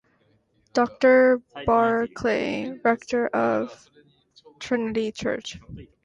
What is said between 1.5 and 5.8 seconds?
Barclay, Rector of Trinity Church.